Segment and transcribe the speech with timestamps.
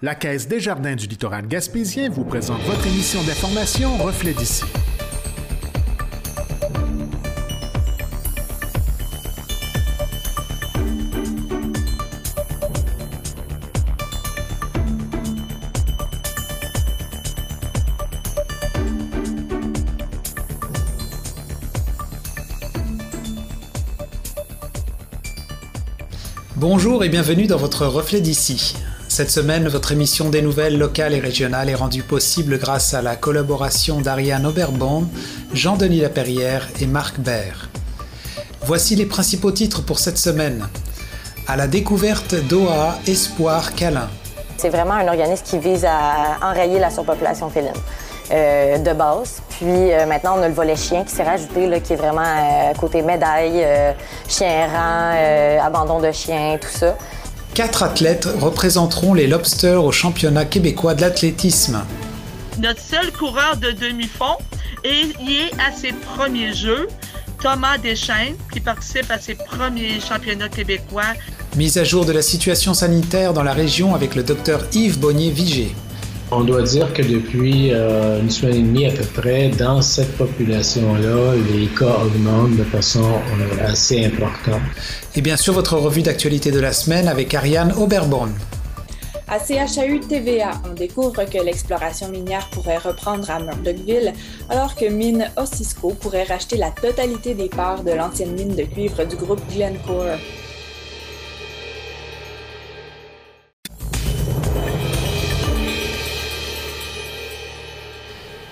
[0.00, 4.62] La Caisse des Jardins du littoral gaspésien vous présente votre émission d'information Reflet d'ici.
[26.54, 28.76] Bonjour et bienvenue dans votre Reflet d'ici.
[29.18, 33.16] Cette semaine, votre émission des nouvelles locales et régionales est rendue possible grâce à la
[33.16, 35.08] collaboration d'Ariane Oberbaum,
[35.52, 37.68] Jean-Denis Laperrière et Marc Baird.
[38.62, 40.68] Voici les principaux titres pour cette semaine.
[41.48, 44.08] À la découverte d'OA Espoir Câlin.
[44.56, 47.72] C'est vraiment un organisme qui vise à enrayer la surpopulation féline.
[48.30, 49.40] Euh, de base.
[49.48, 52.74] Puis euh, maintenant, on a le volet chien qui s'est rajouté, qui est vraiment euh,
[52.78, 53.66] côté médaille,
[54.28, 56.94] chien errant, abandon de chien, tout ça.
[57.58, 61.82] Quatre athlètes représenteront les Lobsters au championnat québécois de l'athlétisme.
[62.60, 64.36] Notre seul coureur de demi-fond
[64.84, 66.86] est, est à ses premiers jeux,
[67.42, 71.14] Thomas Deschaines, qui participe à ses premiers championnats québécois.
[71.56, 75.74] Mise à jour de la situation sanitaire dans la région avec le docteur Yves Bonnier-Vigé.
[76.30, 80.14] On doit dire que depuis euh, une semaine et demie à peu près, dans cette
[80.18, 84.60] population-là, les cas augmentent de façon euh, assez importante.
[85.16, 88.30] Et bien sûr, votre revue d'actualité de la semaine avec Ariane Oberborn.
[89.26, 94.12] À CHAU TVA, on découvre que l'exploration minière pourrait reprendre à Murdochville,
[94.50, 99.04] alors que Mine Osisco pourrait racheter la totalité des parts de l'ancienne mine de cuivre
[99.04, 100.18] du groupe Glencore.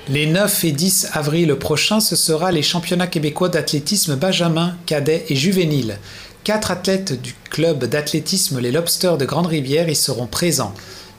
[0.08, 5.34] Les 9 et 10 avril prochains, ce sera les championnats québécois d'athlétisme benjamin, cadet et
[5.34, 5.98] juvénile.
[6.44, 10.72] Quatre athlètes du club d'athlétisme Les Lobsters de Grande-Rivière y seront présents.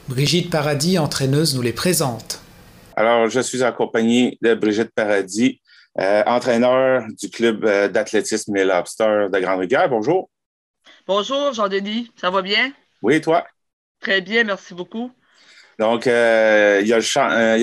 [0.08, 2.40] Brigitte Paradis, entraîneuse, nous les présente.
[2.96, 5.60] Alors, je suis accompagné de Brigitte Paradis,
[6.00, 9.90] euh, entraîneur du club euh, d'athlétisme Les Lobsters de Grande-Rivière.
[9.90, 10.30] Bonjour.
[11.06, 12.10] Bonjour, Jean-Denis.
[12.16, 12.72] Ça va bien?
[13.02, 13.46] Oui, toi?
[14.00, 15.10] Très bien, merci beaucoup.
[15.78, 16.96] Donc, euh, il, y a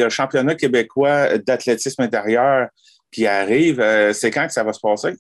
[0.04, 2.70] le championnat québécois d'athlétisme intérieur
[3.12, 3.82] qui arrive.
[3.82, 5.16] Euh, c'est quand que ça va se passer?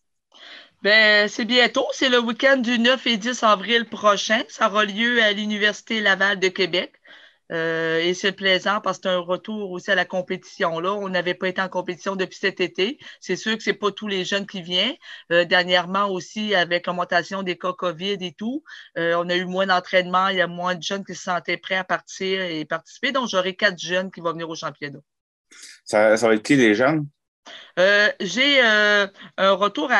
[0.81, 1.85] Ben, c'est bientôt.
[1.93, 4.41] C'est le week-end du 9 et 10 avril prochain.
[4.47, 6.93] Ça aura lieu à l'Université Laval de Québec.
[7.51, 10.79] Euh, et c'est plaisant parce que c'est un retour aussi à la compétition.
[10.79, 12.97] Là, on n'avait pas été en compétition depuis cet été.
[13.19, 14.95] C'est sûr que c'est pas tous les jeunes qui viennent.
[15.31, 18.63] Euh, dernièrement aussi, avec l'augmentation des cas COVID et tout,
[18.97, 20.29] euh, on a eu moins d'entraînement.
[20.29, 23.11] Il y a moins de jeunes qui se sentaient prêts à partir et participer.
[23.11, 24.99] Donc, j'aurai quatre jeunes qui vont venir au championnat.
[25.83, 27.07] Ça, ça va être qui les jeunes?
[27.77, 29.91] J'ai un retour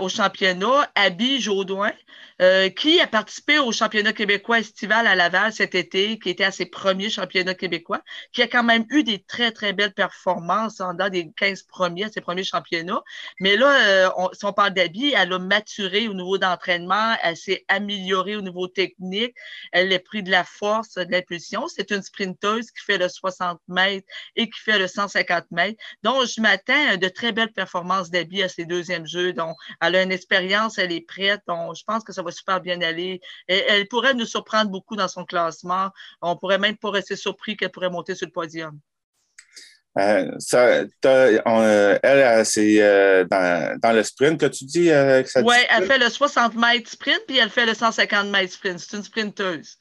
[0.00, 1.92] au championnat, Abby Jaudoin,
[2.40, 6.50] euh, qui a participé au championnat québécois estival à Laval cet été, qui était à
[6.50, 8.00] ses premiers championnats québécois,
[8.32, 12.10] qui a quand même eu des très, très belles performances dans des 15 premiers, à
[12.10, 13.02] ses premiers championnats.
[13.40, 17.64] Mais là, on, si on parle d'Abby, elle a maturé au niveau d'entraînement, elle s'est
[17.68, 19.34] améliorée au niveau technique,
[19.72, 21.66] elle a pris de la force, de l'impulsion.
[21.68, 24.06] C'est une sprinteuse qui fait le 60 mètres
[24.36, 25.80] et qui fait le 150 mètres.
[26.02, 29.32] Donc, je m'attends de très belles performances d'Abby à ses deuxièmes jeux.
[29.32, 31.42] Donc, elle a une expérience, elle est prête.
[31.46, 33.20] Donc, je pense que ça va super bien aller.
[33.46, 35.90] elle pourrait nous surprendre beaucoup dans son classement.
[36.22, 38.78] On pourrait même pas rester surpris qu'elle pourrait monter sur le podium.
[39.98, 44.90] Euh, ça, euh, elle, c'est euh, dans, le sprint que tu dis
[45.42, 48.78] Oui, elle fait le 60 mètres sprint, puis elle fait le 150 mètres sprint.
[48.78, 49.76] C'est une sprinteuse.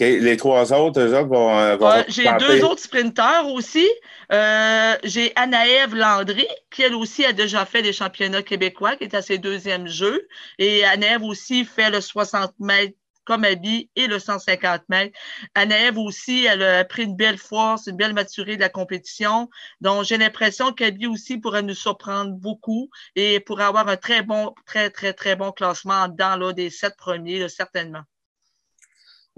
[0.00, 1.58] Les trois autres, eux autres vont.
[1.58, 3.86] Euh, j'ai deux autres sprinteurs aussi.
[4.32, 9.14] Euh, j'ai Anaëve Landry, qui elle aussi a déjà fait les championnats québécois, qui est
[9.14, 10.26] à ses deuxièmes jeux.
[10.58, 15.18] Et Anaëve aussi fait le 60 mètres comme Abby et le 150 mètres.
[15.54, 19.50] Anaëve aussi, elle a pris une belle force, une belle maturité de la compétition.
[19.80, 24.54] Donc, j'ai l'impression qu'Abby aussi pourrait nous surprendre beaucoup et pourrait avoir un très bon,
[24.64, 28.02] très, très, très bon classement dans là, des sept premiers, certainement.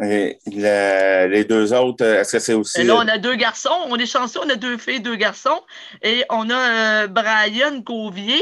[0.01, 2.85] Et les deux autres, est-ce que c'est aussi.
[2.85, 3.75] là, on a deux garçons.
[3.89, 5.61] On est chanceux, on a deux filles, deux garçons.
[6.03, 8.41] Et on a euh, Brian Covier,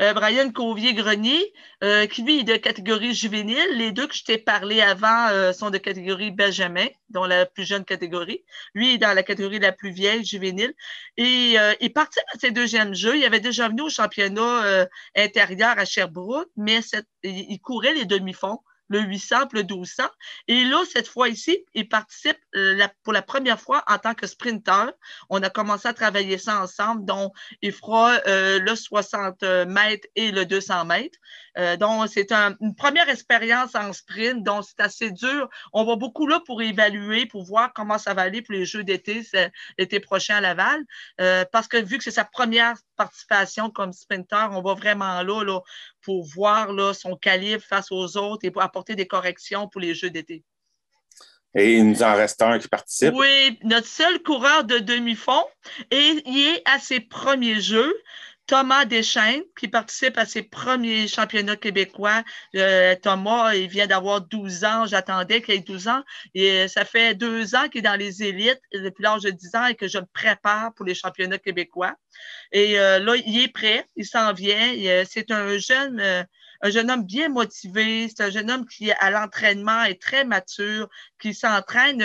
[0.00, 1.52] euh, Brian Covier-Grenier,
[1.82, 3.68] euh, qui lui est de catégorie juvénile.
[3.74, 7.84] Les deux que je t'ai parlé avant sont de catégorie Benjamin, dont la plus jeune
[7.84, 8.42] catégorie.
[8.72, 10.72] Lui est dans la catégorie la plus vieille, juvénile.
[11.18, 13.18] Et il partit à ses deuxièmes jeux.
[13.18, 16.80] Il avait déjà venu au championnat intérieur à Sherbrooke, mais
[17.22, 20.04] il courait les demi-fonds le 800 le 1200.
[20.48, 24.92] Et là, cette fois-ci, il participe euh, pour la première fois en tant que sprinter.
[25.30, 27.32] On a commencé à travailler ça ensemble, donc
[27.62, 31.18] il fera euh, le 60 mètres et le 200 mètres.
[31.58, 35.48] Euh, donc, c'est une première expérience en sprint, donc c'est assez dur.
[35.72, 38.84] On va beaucoup là pour évaluer, pour voir comment ça va aller pour les Jeux
[38.84, 39.22] d'été,
[39.78, 40.82] l'été prochain à Laval,
[41.52, 45.60] parce que vu que c'est sa première participation comme sprinter, on va vraiment là, là
[46.02, 49.94] pour voir là, son calibre face aux autres et pour apporter des corrections pour les
[49.94, 50.44] Jeux d'été.
[51.54, 53.14] Et il nous en reste un qui participe.
[53.14, 55.44] Oui, notre seul coureur de demi-fond,
[55.90, 57.94] et il est à ses premiers Jeux.
[58.46, 62.22] Thomas Deschaines, qui participe à ses premiers championnats québécois.
[62.56, 64.86] Euh, Thomas, il vient d'avoir 12 ans.
[64.86, 66.02] J'attendais qu'il ait 12 ans.
[66.34, 69.66] Et ça fait deux ans qu'il est dans les élites depuis l'âge de 10 ans
[69.66, 71.94] et que je le prépare pour les championnats québécois.
[72.52, 73.86] Et euh, là, il est prêt.
[73.96, 75.04] Il s'en vient.
[75.08, 76.22] C'est un jeune, euh,
[76.60, 78.08] un jeune homme bien motivé.
[78.08, 80.88] C'est un jeune homme qui, à l'entraînement, est très mature,
[81.18, 82.02] qui s'entraîne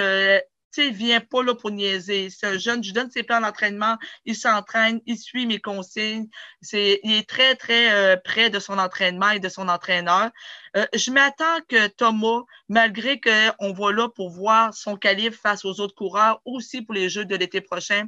[0.71, 2.29] tu sais, il vient pas là pour niaiser.
[2.29, 6.27] C'est un jeune, je donne ses plans d'entraînement, il s'entraîne, il suit mes consignes.
[6.61, 10.29] C'est, il est très, très euh, près de son entraînement et de son entraîneur.
[10.77, 15.79] Euh, je m'attends que Thomas, malgré qu'on va là pour voir son calibre face aux
[15.79, 18.05] autres coureurs, aussi pour les Jeux de l'été prochain,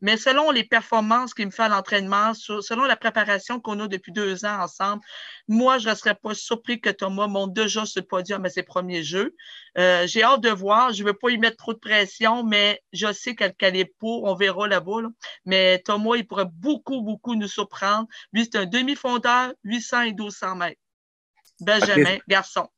[0.00, 4.12] mais selon les performances qu'il me fait à l'entraînement, selon la préparation qu'on a depuis
[4.12, 5.02] deux ans ensemble,
[5.48, 8.62] moi, je ne serais pas surpris que Thomas monte déjà sur le podium à ses
[8.62, 9.34] premiers Jeux.
[9.78, 10.92] Euh, j'ai hâte de voir.
[10.92, 14.24] Je ne veux pas y mettre trop de pression, mais je sais quel calibre pour.
[14.24, 15.08] On verra là-bas.
[15.46, 18.06] Mais Thomas, il pourrait beaucoup, beaucoup nous surprendre.
[18.32, 20.80] Lui, c'est un demi-fondeur, 800 et 1200 mètres.
[21.62, 22.68] Benjamin, garçon.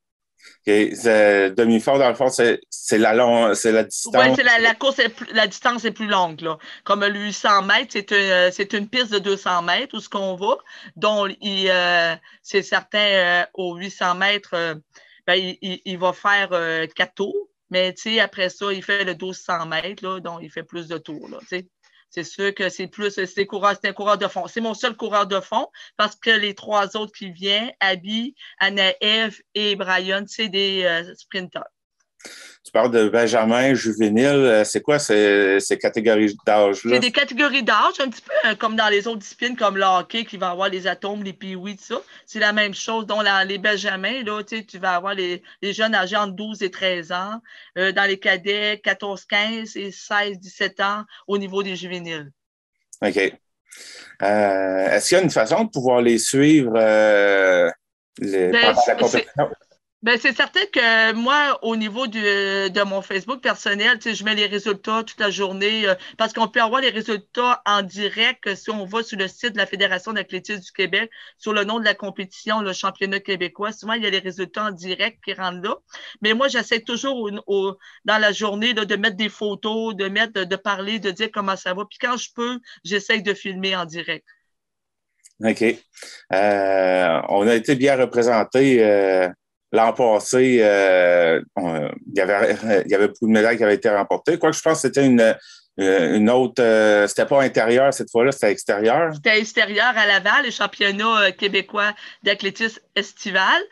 [0.67, 2.61] Demi-fond, dans le fond, c'est
[2.99, 4.15] la, c'est la distance.
[4.15, 5.01] Oui, la, la, course,
[5.33, 6.41] la distance est plus longue.
[6.41, 6.59] Là.
[6.85, 10.37] Comme le 800 mètres, c'est une, c'est une piste de 200 mètres où ce qu'on
[10.37, 10.57] va.
[10.97, 14.75] dont euh, c'est certain, euh, au 800 mètres, euh,
[15.27, 16.51] ben, il, il, va faire
[16.95, 17.49] quatre tours.
[17.71, 21.29] Mais après ça, il fait le 1200 mètres, là, donc il fait plus de tours.
[21.29, 21.39] Là,
[22.15, 23.49] c'est sûr que c'est plus, c'est
[23.85, 24.47] un coureur de fond.
[24.47, 25.67] C'est mon seul coureur de fond
[25.97, 31.74] parce que les trois autres qui viennent, Abby, Anaëv et Brian, c'est des euh, sprinteurs.
[32.65, 34.27] Tu parles de Benjamin juvénile.
[34.27, 36.95] Euh, c'est quoi ces, catégories d'âge-là?
[36.95, 39.85] C'est des catégories d'âge, un petit peu euh, comme dans les autres disciplines, comme le
[39.85, 42.01] hockey, qui va avoir les atomes, les piouis, tout ça.
[42.25, 43.05] C'est la même chose.
[43.05, 47.41] Dans les Benjamins, là, tu vas avoir les, jeunes âgés entre 12 et 13 ans.
[47.77, 52.31] Euh, dans les cadets, 14, 15 et 16, 17 ans au niveau des juvéniles.
[53.03, 53.19] OK.
[54.21, 56.73] Est-ce qu'il y a une façon de pouvoir les suivre
[58.21, 59.51] les, ben, pendant la compétition?
[60.05, 65.03] Ben, c'est certain que moi, au niveau de mon Facebook personnel, je mets les résultats
[65.03, 69.03] toute la journée euh, parce qu'on peut avoir les résultats en direct si on va
[69.03, 72.61] sur le site de la Fédération d'athlétisme du Québec, sur le nom de la compétition,
[72.61, 73.73] le championnat québécois.
[73.73, 75.79] Souvent, il y a les résultats en direct qui rentrent là.
[76.21, 77.31] Mais moi, j'essaie toujours
[78.05, 81.73] dans la journée de mettre des photos, de mettre, de, parler, de dire comment ça
[81.73, 81.87] va.
[81.89, 84.27] Puis quand je peux, j'essaie de filmer en direct.
[85.43, 85.63] OK.
[85.63, 88.83] Euh, on a été bien représentés.
[89.75, 92.57] L'an passé, euh, il, y avait,
[92.87, 94.39] il y avait beaucoup de médailles qui avaient été remportées.
[94.39, 95.35] Quoi que je pense que c'était une,
[95.81, 99.15] euh, une autre, euh, c'était pas intérieur cette fois-là, c'était extérieur.
[99.15, 101.93] C'était extérieur à Laval, le championnat québécois
[102.23, 103.63] d'athlétisme estival.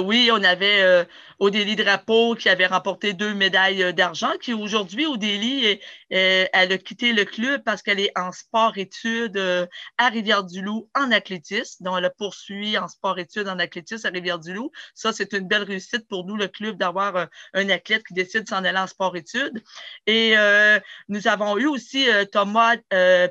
[0.00, 1.06] oui, on avait
[1.38, 5.80] Odélie Drapeau qui avait remporté deux médailles d'argent, qui aujourd'hui, Odélie,
[6.10, 9.66] elle a quitté le club parce qu'elle est en sport-études euh,
[9.98, 11.84] à Rivière-du-Loup en athlétisme.
[11.84, 14.70] Donc, elle a poursuivi en sport-études en athlétisme à Rivière-du-Loup.
[14.94, 18.44] Ça, c'est une belle réussite pour nous, le club, d'avoir euh, un athlète qui décide
[18.44, 19.62] de s'en aller en sport-études.
[20.06, 20.78] Et euh,
[21.08, 22.76] nous avons eu aussi Thomas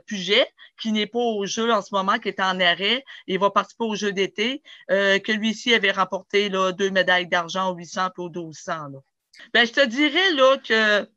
[0.06, 0.48] Puget,
[0.80, 3.04] qui n'est pas au jeu en ce moment, qui est en arrêt.
[3.28, 7.76] Il va participer au jeu d'été, que lui-ci avait remporté là, deux médailles d'argent au
[7.76, 8.74] 800 et au 1200.
[8.90, 9.00] Là.
[9.54, 11.08] Ben, je te dirais là, que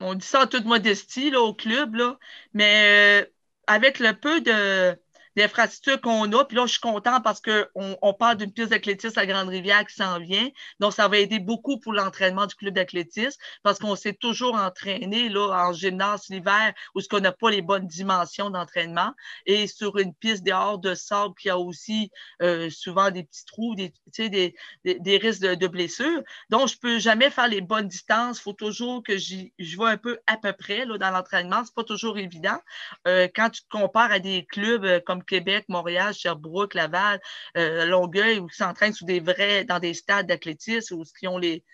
[0.00, 2.18] on dit ça en toute modestie là, au club, là,
[2.54, 3.30] mais euh,
[3.66, 4.98] avec le peu de,
[5.36, 6.44] d'infrastructures qu'on a.
[6.44, 9.94] Puis là, je suis content parce qu'on on parle d'une piste d'athlétisme à Grande-Rivière qui
[9.94, 10.48] s'en vient.
[10.80, 15.28] Donc, ça va aider beaucoup pour l'entraînement du club d'athlétisme parce qu'on s'est toujours entraîné
[15.28, 19.12] là, en gymnase l'hiver où ce qu'on n'a pas les bonnes dimensions d'entraînement
[19.46, 22.10] et sur une piste dehors de sable qui a aussi
[22.42, 26.22] euh, souvent des petits trous, des, des, des, risques de, blessures.
[26.48, 28.38] Donc, je peux jamais faire les bonnes distances.
[28.38, 31.62] Il faut toujours que je vois un peu à peu près là, dans l'entraînement.
[31.64, 32.58] C'est pas toujours évident.
[33.06, 37.20] Euh, quand tu te compares à des clubs euh, Québec, Montréal, Sherbrooke, Laval,
[37.56, 41.38] euh, Longueuil, où ils s'entraînent sous des vrais, dans des stades d'athlétisme, où ils ont
[41.38, 41.64] les,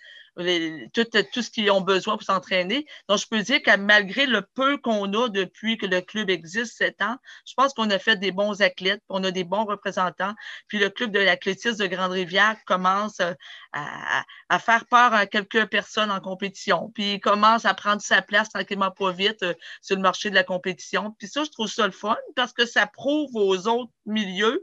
[0.93, 2.87] tout, tout, ce qu'ils ont besoin pour s'entraîner.
[3.09, 6.77] Donc, je peux dire que malgré le peu qu'on a depuis que le club existe,
[6.77, 7.17] sept ans,
[7.47, 10.35] je pense qu'on a fait des bons athlètes, on a des bons représentants.
[10.69, 13.33] Puis le club de l'athlétisme de Grande-Rivière commence euh,
[13.73, 16.91] à, à, faire peur à quelques personnes en compétition.
[16.95, 20.35] Puis il commence à prendre sa place tranquillement pas vite euh, sur le marché de
[20.35, 21.15] la compétition.
[21.19, 24.61] Puis ça, je trouve ça le fun parce que ça prouve aux autres milieux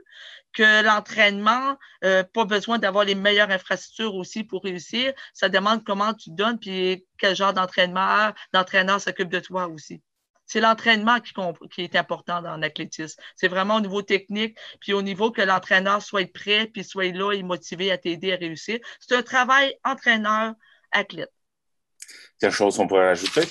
[0.54, 5.14] que l'entraînement, euh, pas besoin d'avoir les meilleures infrastructures aussi pour réussir.
[5.34, 10.02] Ça demande comment tu donnes, puis quel genre d'entraînement, d'entraîneur s'occupe de toi aussi.
[10.46, 11.34] C'est l'entraînement qui,
[11.72, 13.20] qui, est important dans l'athlétisme.
[13.36, 17.32] C'est vraiment au niveau technique, puis au niveau que l'entraîneur soit prêt, puis soit là
[17.32, 18.80] et motivé à t'aider à réussir.
[19.00, 21.32] C'est un travail entraîneur-athlète.
[22.40, 23.48] Quelle chose on pourrait ajouter?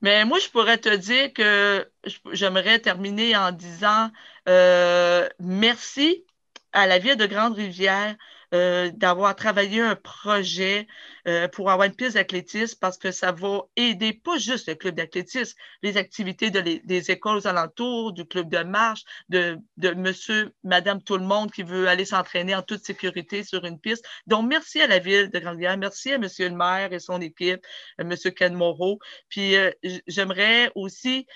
[0.00, 1.90] Mais moi, je pourrais te dire que
[2.32, 4.10] j'aimerais terminer en disant
[5.40, 6.24] merci
[6.72, 8.16] à la ville de Grande-Rivière
[8.54, 10.86] euh, d'avoir travaillé un projet
[11.26, 14.94] euh, pour avoir une piste d'athlétisme parce que ça va aider pas juste le club
[14.94, 20.54] d'athlétisme, les activités de des écoles aux alentours, du club de marche, de, de monsieur,
[20.64, 24.06] madame, tout le monde qui veut aller s'entraîner en toute sécurité sur une piste.
[24.26, 27.60] Donc, merci à la ville de Grande-Rivière, merci à monsieur le maire et son équipe,
[28.00, 28.98] euh, monsieur Ken Moreau.
[29.28, 29.54] Puis,
[30.06, 31.26] j'aimerais aussi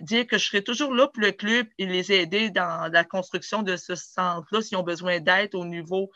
[0.00, 3.62] dire que je serai toujours là pour le club et les aider dans la construction
[3.62, 6.10] de ce centre-là s'ils ont besoin d'aide au niveau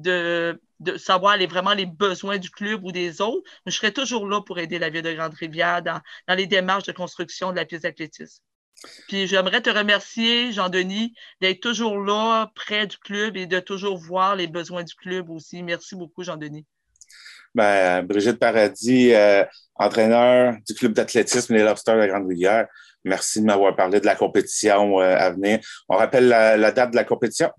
[0.00, 0.60] de,
[0.96, 3.48] savoir les, vraiment les besoins du club ou des autres.
[3.66, 6.00] je serai toujours là pour aider la ville de Grande-Rivière dans,
[6.34, 8.42] les démarches de construction de la piste d'athlétisme.
[9.08, 14.36] Puis j'aimerais te remercier, Jean-Denis, d'être toujours là, près du club et de toujours voir
[14.36, 15.62] les besoins du club aussi.
[15.62, 16.64] Merci beaucoup, Jean-Denis.
[17.54, 22.68] Ben, Brigitte Paradis, euh, entraîneur du club d'athlétisme Les Lobsters de Grande-Rivière.
[23.04, 25.58] Merci de m'avoir parlé de la compétition euh, à venir.
[25.88, 27.50] On rappelle la date de la compétition?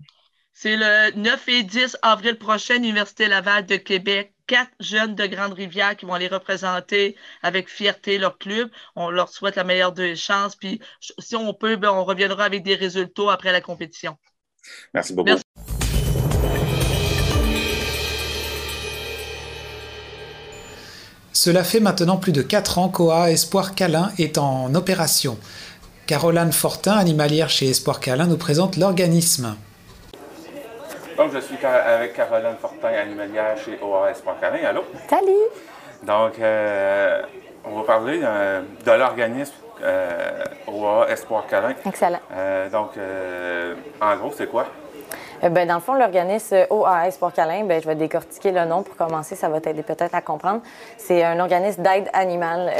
[0.54, 4.34] C'est le 9 et 10 avril prochain, Université Laval de Québec.
[4.46, 8.68] Quatre jeunes de Grande-Rivière qui vont les représenter avec fierté leur club.
[8.94, 10.54] On leur souhaite la meilleure des chances.
[10.54, 10.80] Puis,
[11.18, 14.18] si on peut, ben, on reviendra avec des résultats après la compétition.
[14.92, 15.30] Merci beaucoup.
[21.32, 25.38] Cela fait maintenant plus de quatre ans qu'OA Espoir Câlin est en opération.
[26.06, 29.56] Caroline Fortin, animalière chez Espoir Câlin, nous présente l'organisme.
[31.16, 34.64] Donc, je suis avec Caroline Fortin, animalière chez OAS.Câlin.
[34.66, 34.84] Allô?
[35.08, 35.48] Salut!
[36.02, 37.22] Donc, euh,
[37.64, 41.74] on va parler euh, de l'organisme euh, OA Espoir Câlin.
[41.86, 42.20] Excellent.
[42.32, 42.90] Euh, donc,
[44.00, 44.66] en gros, c'est quoi?
[45.42, 48.96] Ben, dans le fond, l'organisme OAS Espoir Câlin, ben, je vais décortiquer le nom pour
[48.96, 50.60] commencer, ça va t'aider peut-être à comprendre.
[50.98, 52.70] C'est un organisme d'aide animale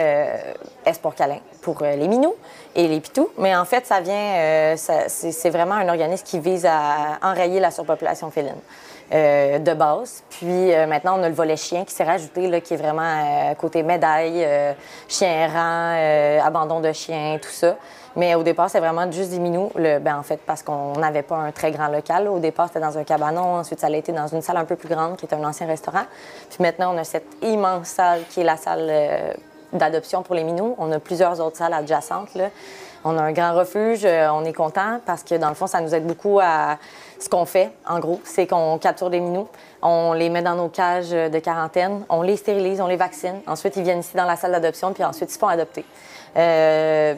[0.86, 2.34] Espoir Câlin pour les minous
[2.74, 3.28] et les pitous.
[3.38, 7.70] Mais en fait, ça vient, euh, c'est vraiment un organisme qui vise à enrayer la
[7.70, 8.54] surpopulation féline.
[9.12, 10.22] Euh, de base.
[10.30, 13.82] Puis euh, maintenant, on a le volet chien qui s'est rajouté, qui est vraiment côté
[13.82, 14.46] médaille,
[15.06, 17.76] chien errant, abandon de chien, tout ça.
[18.16, 19.70] Mais au départ, c'est vraiment juste des minous.
[19.74, 22.28] Ben, en fait, parce qu'on n'avait pas un très grand local.
[22.28, 23.56] Au départ, c'était dans un cabanon.
[23.56, 25.66] Ensuite, ça a été dans une salle un peu plus grande, qui est un ancien
[25.66, 26.04] restaurant.
[26.50, 28.90] Puis maintenant, on a cette immense salle qui est la salle
[29.72, 30.74] d'adoption pour les minous.
[30.78, 32.28] On a plusieurs autres salles adjacentes.
[33.04, 34.04] On a un grand refuge.
[34.04, 36.78] Euh, on est content parce que, dans le fond, ça nous aide beaucoup à
[37.18, 38.20] ce qu'on fait, en gros.
[38.24, 39.48] C'est qu'on capture des minous,
[39.80, 43.40] on les met dans nos cages de quarantaine, on les stérilise, on les vaccine.
[43.46, 45.84] Ensuite, ils viennent ici dans la salle d'adoption, puis ensuite, ils se font adopter.
[46.36, 47.14] Euh,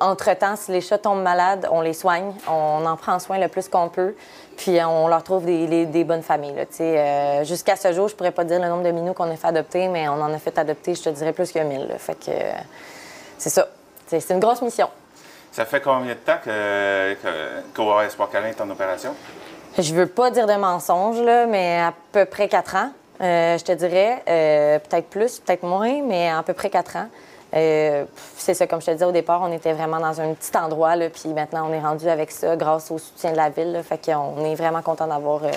[0.00, 3.68] entre-temps, si les chats tombent malades, on les soigne, on en prend soin le plus
[3.68, 4.14] qu'on peut,
[4.56, 6.54] puis on leur trouve des, bonnes familles.
[6.80, 9.48] Euh, jusqu'à ce jour, je pourrais pas dire le nombre de minous qu'on a fait
[9.48, 11.94] adopter, mais on en a fait adopter, je te dirais, plus que 1000.
[11.98, 12.32] Fait que
[13.38, 13.68] c'est ça.
[14.06, 14.88] C'est une grosse mission.
[15.52, 19.14] Ça fait combien de temps que, que Espoir Câlin est en opération?
[19.78, 23.64] Je veux pas dire de mensonges, là, mais à peu près quatre ans, euh, je
[23.64, 24.22] te dirais.
[24.28, 27.08] Euh, peut-être plus, peut-être moins, mais à peu près quatre ans.
[27.54, 28.04] Euh,
[28.36, 30.96] c'est ça, comme je te disais au départ, on était vraiment dans un petit endroit,
[30.96, 33.72] là, puis maintenant on est rendu avec ça grâce au soutien de la ville.
[33.72, 35.50] Là, fait qu'on est vraiment content d'avoir euh,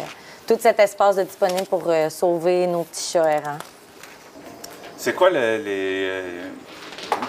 [0.46, 3.58] tout cet espace disponible pour euh, sauver nos petits chats errants.
[4.98, 6.22] C'est quoi le,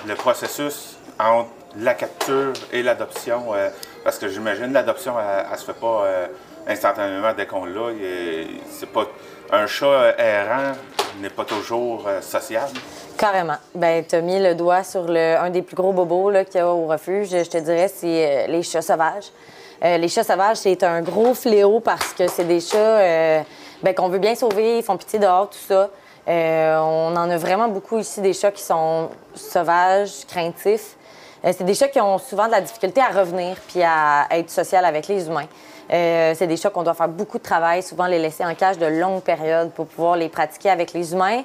[0.07, 3.53] le processus entre la capture et l'adoption?
[4.03, 6.07] parce que j'imagine l'adoption, elle, ne se fait pas
[6.69, 7.91] instantanément dès qu'on l'a.
[8.71, 9.05] C'est pas
[9.53, 10.73] un chat errant
[11.21, 12.79] n'est pas toujours sociable.
[13.17, 13.57] Carrément.
[13.75, 16.59] Ben, tu as mis le doigt sur le, un des plus gros bobos qu'il y
[16.59, 17.31] a au refuge.
[17.31, 19.31] Je te dirais, c'est euh, les chats sauvages.
[19.83, 23.43] Euh, les chats sauvages, c'est un gros fléau parce que c'est des chats euh,
[23.83, 25.89] ben, qu'on veut bien sauver, ils font pitié dehors, tout ça.
[26.27, 30.97] on en a vraiment beaucoup ici, des chats qui sont sauvages, craintifs.
[31.43, 34.85] c'est des chats qui ont souvent de la difficulté à revenir puis à être social
[34.85, 35.49] avec les humains.
[35.89, 38.87] C'est des chats qu'on doit faire beaucoup de travail, souvent les laisser en cage de
[38.87, 41.43] longues périodes pour pouvoir les pratiquer avec les humains.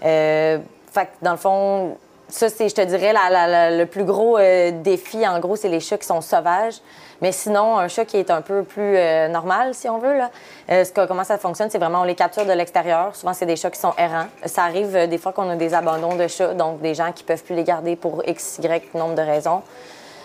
[0.00, 0.60] fait
[0.96, 1.96] que dans le fond,
[2.28, 4.38] ça, c'est, je te dirais, le plus gros
[4.82, 6.80] défi, en gros, c'est les chats qui sont sauvages.
[7.22, 10.30] Mais sinon, un chat qui est un peu plus euh, normal, si on veut, là,
[10.70, 13.14] euh, comment ça fonctionne, c'est vraiment on les capture de l'extérieur.
[13.14, 14.26] Souvent, c'est des chats qui sont errants.
[14.44, 17.22] Ça arrive euh, des fois qu'on a des abandons de chats, donc des gens qui
[17.22, 19.62] peuvent plus les garder pour x, y nombre de raisons.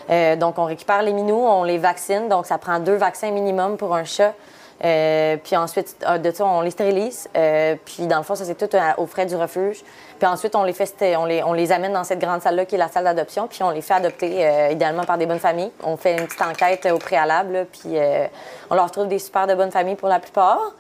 [0.10, 2.30] Donc, on récupère les minous, on les vaccine.
[2.30, 4.34] Donc, ça prend deux vaccins minimum pour un chat.
[4.80, 7.30] puis ensuite, de ça, on les stérilise.
[7.86, 9.84] puis dans le fond, ça, c'est tout aux frais du refuge.
[10.18, 12.88] Puis ensuite, on les, fait, on les, amène dans cette grande salle-là qui est la
[12.88, 15.72] salle d'adoption, puis on les fait adopter euh, idéalement par des bonnes familles.
[15.84, 18.26] On fait une petite enquête au préalable, puis euh,
[18.70, 20.72] on leur trouve des super de bonnes familles pour la plupart,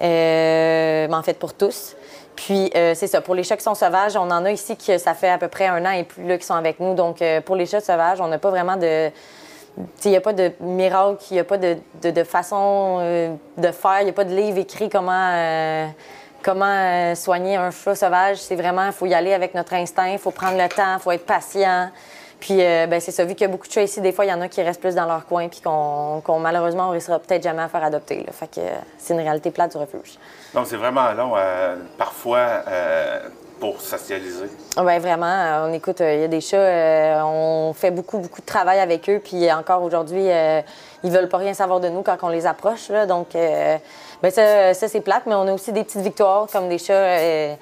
[0.00, 1.96] euh, mais en fait pour tous.
[2.36, 5.14] Puis c'est ça, pour les chats qui sont sauvages, on en a ici qui ça
[5.14, 6.94] fait à peu près un an et plus là, qui sont avec nous.
[6.94, 9.10] Donc pour les chats sauvages, on n'a pas vraiment de...
[10.04, 12.98] Il n'y a pas de miracle, il n'y a pas de, façon
[13.56, 15.92] de faire, il n'y a pas de livre écrit comment
[16.42, 20.08] comment euh, soigner un chat sauvage, c'est vraiment, il faut y aller avec notre instinct,
[20.08, 21.90] il faut prendre le temps, il faut être patient.
[22.42, 24.24] Puis, euh, ben, c'est ça, vu qu'il y a beaucoup de chats ici, des fois,
[24.24, 26.90] il y en a qui restent plus dans leur coin, puis qu'on, malheureusement, on ne
[26.90, 28.26] réussira peut-être jamais à faire adopter.
[28.32, 28.60] Fait que
[28.98, 30.18] c'est une réalité plate du refuge.
[30.52, 32.64] Donc, c'est vraiment long, euh, parfois,
[33.60, 34.46] pour socialiser.
[34.76, 35.66] Oui, vraiment.
[35.68, 39.20] On écoute, il y a des chats, on fait beaucoup, beaucoup de travail avec eux,
[39.22, 40.24] puis encore aujourd'hui,
[41.04, 42.88] ils veulent pas rien savoir de nous quand on les approche.
[43.06, 43.28] donc,
[44.22, 47.54] Bien, ça, ça c'est plate, mais on a aussi des petites victoires, comme des chats.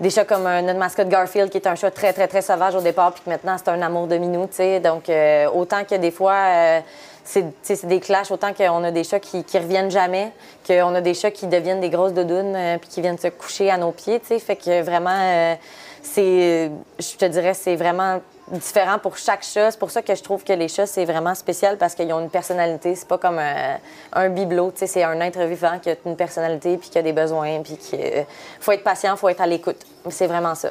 [0.00, 2.74] Euh, des chats comme notre mascotte Garfield, qui est un chat très, très, très sauvage
[2.74, 4.80] au départ, puis que maintenant, c'est un amour de minou, tu sais.
[4.80, 6.80] Donc, euh, autant que des fois, euh,
[7.24, 10.30] c'est des clashs, autant qu'on a des chats qui, reviennent jamais,
[10.66, 13.78] qu'on a des chats qui deviennent des grosses doudounes, puis qui viennent se coucher à
[13.78, 14.38] nos pieds, tu sais.
[14.38, 15.56] Fait que vraiment,
[16.02, 19.70] c'est, je te dirais, c'est vraiment différent pour chaque chat.
[19.70, 22.20] C'est pour ça que je trouve que les chats, c'est vraiment spécial parce qu'ils ont
[22.20, 22.94] une personnalité.
[22.94, 23.78] C'est pas comme un,
[24.12, 24.72] un bibelot.
[24.74, 27.62] C'est un être vivant qui a une personnalité puis qui a des besoins.
[27.62, 28.26] Puis qu'il
[28.60, 29.80] faut être patient, il faut être à l'écoute.
[30.10, 30.70] C'est vraiment ça.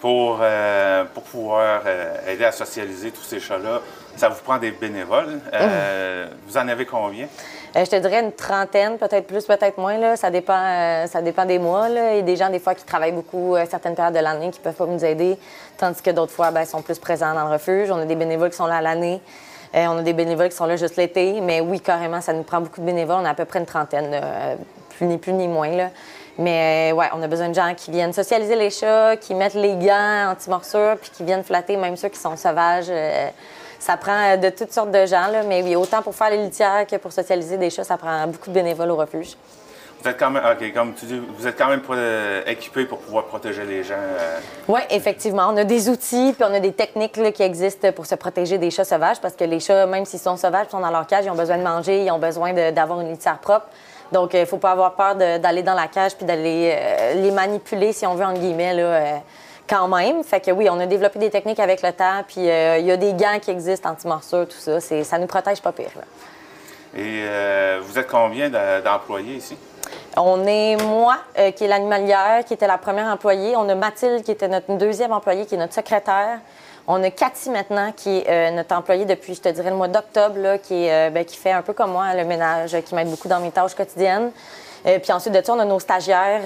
[0.00, 3.82] Pour, euh, pour pouvoir euh, aider à socialiser tous ces chats-là,
[4.16, 5.40] ça vous prend des bénévoles.
[5.52, 6.30] Euh, mmh.
[6.46, 7.28] Vous en avez combien?
[7.74, 9.96] Je te dirais une trentaine, peut-être plus, peut-être moins.
[9.98, 10.16] Là.
[10.16, 11.88] Ça, dépend, ça dépend des mois.
[11.88, 14.58] Il y a des gens, des fois, qui travaillent beaucoup certaines périodes de l'année qui
[14.58, 15.38] ne peuvent pas nous aider,
[15.78, 17.90] tandis que d'autres fois, ben, sont plus présents dans le refuge.
[17.90, 19.20] On a des bénévoles qui sont là à l'année.
[19.74, 21.40] on a des bénévoles qui sont là juste l'été.
[21.40, 23.18] Mais oui, carrément, ça nous prend beaucoup de bénévoles.
[23.20, 24.20] On a à peu près une trentaine,
[24.96, 25.90] plus ni plus ni moins.
[26.38, 29.76] Mais ouais, on a besoin de gens qui viennent socialiser les chats, qui mettent les
[29.76, 32.90] gants anti-morsure, puis qui viennent flatter même ceux qui sont sauvages
[33.80, 36.86] ça prend de toutes sortes de gens, là, mais oui, autant pour faire les litières
[36.86, 39.36] que pour socialiser des chats, ça prend beaucoup de bénévoles au refuge.
[40.02, 42.98] Vous êtes quand même, OK, comme tu dis, vous êtes quand même euh, équipé pour
[42.98, 43.94] pouvoir protéger les gens.
[43.98, 44.38] Euh.
[44.68, 45.48] Oui, effectivement.
[45.52, 48.70] On a des outils puis on a des techniques qui existent pour se protéger des
[48.70, 51.30] chats sauvages parce que les chats, même s'ils sont sauvages, sont dans leur cage, ils
[51.30, 53.66] ont besoin de manger, ils ont besoin d'avoir une litière propre.
[54.10, 57.30] Donc, il ne faut pas avoir peur d'aller dans la cage puis d'aller euh, les
[57.30, 59.20] manipuler, si on veut, en guillemets, là,
[59.70, 60.24] quand même.
[60.24, 62.90] Fait que oui, on a développé des techniques avec le temps, puis euh, il y
[62.90, 64.80] a des gants qui existent anti-morsure, tout ça.
[64.80, 65.92] Ça nous protège pas pire.
[66.94, 69.56] Et euh, vous êtes combien d'employés ici?
[70.16, 73.54] On est moi, euh, qui est l'animalière, qui était la première employée.
[73.56, 76.40] On a Mathilde, qui était notre deuxième employée, qui est notre secrétaire.
[76.88, 80.56] On a Cathy maintenant, qui est notre employée depuis, je te dirais, le mois d'octobre,
[80.60, 83.52] qui, ben, qui fait un peu comme moi le ménage, qui m'aide beaucoup dans mes
[83.52, 84.32] tâches quotidiennes.
[84.82, 86.40] puis ensuite de ça, on a nos stagiaires.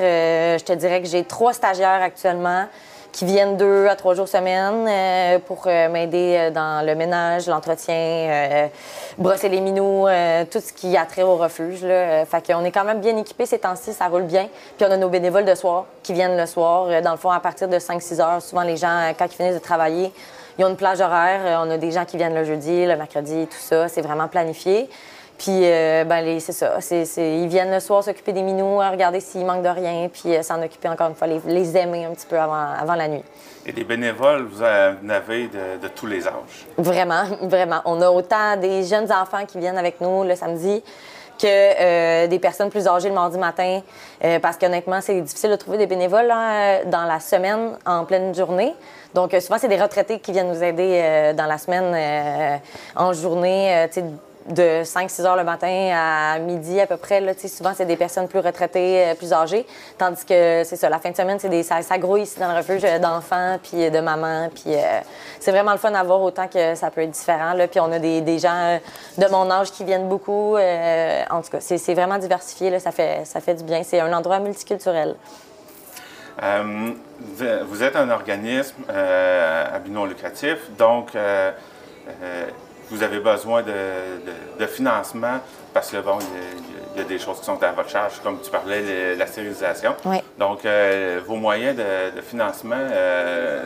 [0.58, 2.66] je te dirais que j'ai trois stagiaires actuellement
[3.14, 7.46] qui viennent deux à trois jours semaine euh, pour euh, m'aider euh, dans le ménage,
[7.46, 8.68] l'entretien,
[9.18, 10.06] brosser les minous,
[10.50, 11.84] tout ce qui a trait au refuge.
[11.84, 12.26] Là.
[12.26, 14.48] Fait qu'on est quand même bien équipés ces temps-ci, ça roule bien.
[14.76, 17.38] Puis on a nos bénévoles de soir qui viennent le soir, dans le fond, à
[17.38, 18.42] partir de 5-6 heures.
[18.42, 20.12] Souvent, les gens, quand ils finissent de travailler,
[20.58, 21.62] ils ont une plage horaire.
[21.64, 23.86] On a des gens qui viennent le jeudi, le mercredi, tout ça.
[23.88, 24.88] C'est vraiment planifié.
[25.38, 26.78] Puis, euh, ben, c'est ça.
[27.16, 30.62] ils viennent le soir s'occuper des minous, regarder s'il manque de rien, puis euh, s'en
[30.62, 33.24] occuper encore une fois, les, aimer un petit peu avant, la nuit.
[33.66, 36.66] Et des bénévoles, vous en avez de, tous les âges?
[36.78, 37.80] Vraiment, vraiment.
[37.84, 40.82] On a autant des jeunes enfants qui viennent avec nous le samedi
[41.36, 43.80] que euh, des personnes plus âgées le mardi matin,
[44.40, 48.72] parce qu'honnêtement, c'est difficile de trouver des bénévoles dans la semaine en pleine journée.
[49.14, 52.60] Donc, souvent, c'est des retraités qui viennent nous aider dans la semaine
[52.94, 53.88] en journée
[54.48, 57.20] de 5-6 heures le matin à midi à peu près.
[57.20, 59.66] Là, souvent, c'est des personnes plus retraitées, euh, plus âgées.
[59.96, 62.58] Tandis que c'est ça, la fin de semaine, c'est des, ça, grouille ici dans le
[62.58, 64.50] refuge d'enfants puis de mamans.
[64.54, 65.00] Puis euh,
[65.40, 67.54] c'est vraiment le fun à voir autant que ça peut être différent.
[67.70, 68.78] Puis on a des, des gens
[69.16, 70.56] de mon âge qui viennent beaucoup.
[70.56, 72.70] Euh, en tout cas, c'est vraiment diversifié.
[72.70, 72.80] Là.
[72.80, 73.82] Ça, fait, ça fait du bien.
[73.82, 75.16] C'est un endroit multiculturel.
[76.38, 81.12] vous êtes un organisme à but non lucratif, donc
[82.90, 83.72] vous avez besoin de,
[84.58, 85.38] de, financement
[85.72, 86.18] parce que bon,
[86.94, 89.94] il y, a, des choses qui sont à votre charge, comme tu parlais, la stérilisation.
[90.04, 90.18] Oui.
[90.38, 90.60] Donc,
[91.26, 92.76] vos moyens de, financement,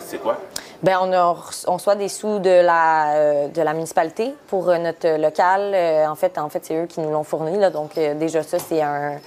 [0.00, 0.38] c'est quoi?
[0.83, 5.74] Bien, on, a, on reçoit des sous de la, de la municipalité pour notre local.
[6.09, 7.59] en fait, en fait c'est eux qui nous l'ont fourni.
[7.59, 9.18] Là, donc, déjà, ça, c'est un,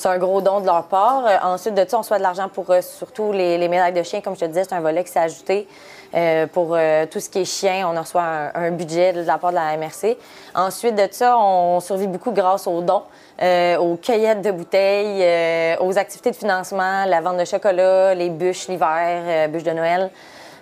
[0.00, 1.26] c'est un gros don de leur part.
[1.26, 4.22] Euh, ensuite de ça, on reçoit de l'argent pour euh, surtout les, médailles de chiens.
[4.22, 5.68] Comme je te disais, c'est un volet qui s'est ajouté.
[6.14, 6.76] Euh, pour
[7.10, 10.16] tout ce qui est chien, on reçoit un, budget de la part de la MRC.
[10.54, 13.02] Ensuite de ça, on survit beaucoup grâce aux dons,
[13.40, 19.48] aux cueillettes de bouteilles, aux activités de financement, la vente de chocolat, les bûches l'hiver,
[19.48, 20.10] bûches de Noël.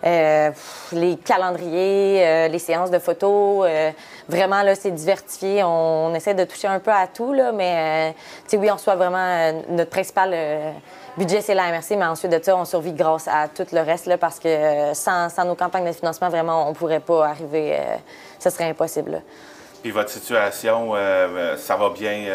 [0.05, 0.51] Euh,
[0.93, 3.67] les calendriers, euh, les séances de photos.
[3.69, 3.91] Euh,
[4.29, 5.65] vraiment, là, c'est diversifié.
[5.65, 8.15] On, essaie de toucher un peu à tout, là, mais
[8.53, 10.35] oui, on soit vraiment notre principal
[11.19, 14.07] budget, c'est la MRC, mais ensuite de ça, on survit grâce à tout le reste,
[14.07, 17.77] là, parce que sans, nos campagnes de financement, vraiment, on ne pourrait pas arriver.
[18.39, 19.23] ce serait impossible.
[19.83, 20.95] Puis votre situation,
[21.57, 22.27] ça va bien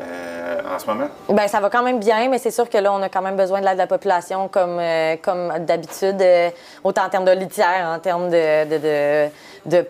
[0.00, 1.08] euh, en ce moment?
[1.28, 3.36] Bien, ça va quand même bien, mais c'est sûr que là, on a quand même
[3.36, 6.50] besoin de l'aide de la population comme, euh, comme d'habitude, euh,
[6.84, 9.28] autant en termes de litière, en termes de,
[9.66, 9.86] de,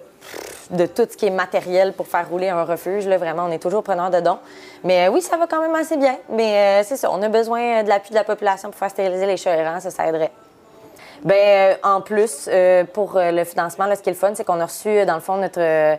[0.71, 3.07] tout ce qui est matériel pour faire rouler un refuge.
[3.07, 4.39] Là, vraiment, on est toujours preneur de dons.
[4.85, 6.17] Mais oui, ça va quand même assez bien.
[6.29, 9.37] Mais c'est ça, on a besoin de l'appui de la population pour faire stériliser les
[9.37, 10.33] chats errants, ça, ça aiderait.
[11.25, 14.33] Bien, euh, en plus, euh, pour euh, le financement, là, ce qui est le fun,
[14.35, 15.99] c'est qu'on a reçu, dans le fond, notre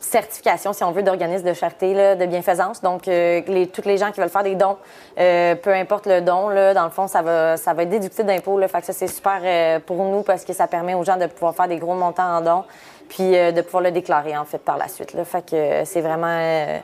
[0.00, 2.82] certification, si on veut, d'organisme de charité, de bienfaisance.
[2.82, 4.76] Donc, les, toutes les gens qui veulent faire des dons,
[5.16, 8.60] peu importe le don, là, dans le fond, ça va, ça va être déductible d'impôts.
[8.66, 11.68] Fait ça, c'est super pour nous parce que ça permet aux gens de pouvoir faire
[11.68, 12.64] des gros montants en dons
[13.08, 15.14] puis de pouvoir le déclarer, en fait, par la suite.
[15.14, 15.24] Là.
[15.24, 16.80] Fait que c'est vraiment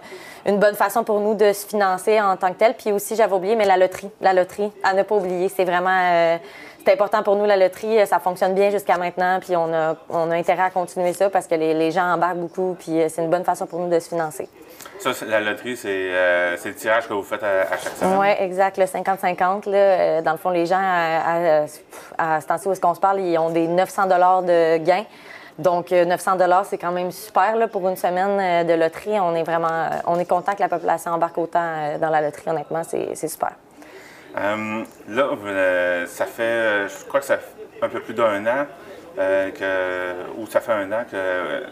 [0.46, 2.74] une bonne façon pour nous de se financer en tant que tel.
[2.74, 6.38] Puis aussi, j'avais oublié, mais la loterie, la loterie, à ne pas oublier, c'est vraiment
[6.84, 8.06] c'est important pour nous, la loterie.
[8.06, 11.46] Ça fonctionne bien jusqu'à maintenant, puis on a, on a intérêt à continuer ça parce
[11.46, 14.08] que les, gens embarquent beaucoup, puis euh, c'est une bonne façon pour nous de se
[14.08, 14.48] financer.
[14.98, 18.18] Ça, la loterie, euh, c'est le tirage que vous faites à, chaque semaine?
[18.18, 18.78] Oui, exact.
[18.78, 19.64] Le 50-50.
[19.66, 21.64] Euh, dans le fond, les gens, à,
[22.18, 25.04] à, ce temps-ci où on se parle, ils ont des 900 de gains.
[25.58, 29.20] Donc, 900 c'est quand même super là, pour une semaine de loterie.
[29.20, 32.82] On est vraiment on est content que la population embarque autant dans la loterie, honnêtement.
[32.84, 33.52] C'est super.
[34.36, 38.46] Euh, là, euh, ça fait, euh, je crois que ça fait un peu plus d'un
[38.46, 38.66] an,
[39.16, 41.64] que, ou ça fait un an que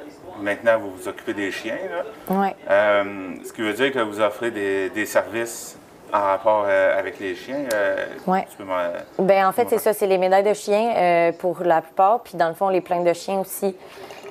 [0.42, 1.78] maintenant vous vous occupez des chiens.
[2.28, 2.48] Oui.
[2.68, 5.78] ce qui veut dire que vous offrez des, services
[6.12, 7.64] en rapport avec les chiens.
[8.26, 8.40] oui.
[9.18, 12.48] Ben, en fait, c'est ça, c'est les médailles de chiens pour la plupart, puis dans
[12.48, 13.76] le fond, les plaintes de chiens aussi.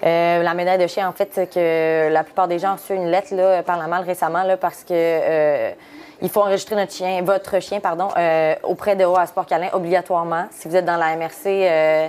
[0.02, 3.10] la médaille de chien, en fait, c'est que la plupart des gens ont reçu une
[3.10, 5.74] lettre là, par la malle récemment là, parce que
[6.22, 10.48] il faut enregistrer notre chien, votre chien, pardon, euh, auprès de OA Sport Câlin obligatoirement
[10.52, 12.08] si vous êtes dans la MRC euh,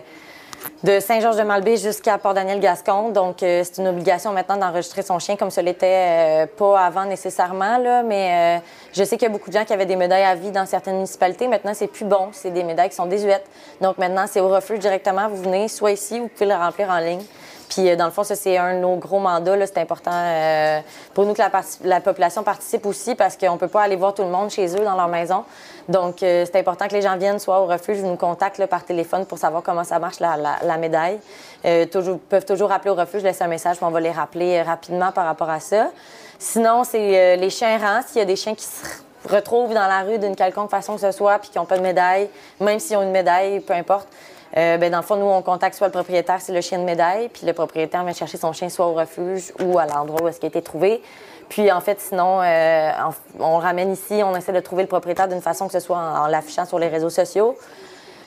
[0.83, 3.11] de Saint-Georges-de-Malbaie jusqu'à Port-Daniel-Gascon.
[3.11, 7.79] Donc, euh, c'est une obligation maintenant d'enregistrer son chien comme ce l'était pas avant nécessairement,
[7.79, 8.61] là, mais
[8.93, 10.67] je sais qu'il y a beaucoup de gens qui avaient des médailles à vie dans
[10.67, 11.49] certaines municipalités.
[11.49, 12.29] Maintenant, c'est plus bon.
[12.33, 13.47] C'est des médailles qui sont désuètes.
[13.81, 15.29] Donc, maintenant, c'est au refuge directement.
[15.29, 17.23] Vous venez, soit ici, vous pouvez le remplir en ligne.
[17.71, 19.55] Puis, euh, dans le fond, ça, c'est un de nos gros mandats.
[19.67, 20.81] C'est important euh,
[21.15, 21.43] pour nous que
[21.85, 24.67] la, population participe aussi parce qu'on ne peut pas aller voir tout le monde chez
[24.75, 25.45] eux dans leur maison.
[25.89, 28.85] Donc, euh, c'est important que les gens viennent soit au refuge ou nous contactent par
[28.85, 31.21] téléphone pour savoir comment ça marche la, médaille.
[31.65, 31.89] Ils
[32.29, 35.27] peuvent toujours appeler au refuge, laisser un message, puis on va les rappeler rapidement par
[35.27, 35.91] rapport à ça.
[36.39, 38.01] Sinon, c'est les chiens errants.
[38.07, 38.83] S'il y a des chiens qui se
[39.29, 41.83] retrouvent dans la rue d'une quelconque façon que ce soit, puis qui n'ont pas de
[41.83, 42.29] médaille,
[42.61, 44.09] même s'ils ont une médaille, peu importe,
[44.57, 46.85] euh, ben, dans le fond, nous, on contacte soit le propriétaire, c'est le chien de
[46.85, 50.29] médaille, puis le propriétaire vient chercher son chien soit au refuge ou à l'endroit où
[50.29, 51.03] est-ce qu'il a été trouvé.
[51.49, 52.91] Puis, en fait, sinon, euh,
[53.39, 56.27] on, ramène ici, on essaie de trouver le propriétaire d'une façon que ce soit en,
[56.27, 57.57] l'affichant sur les réseaux sociaux.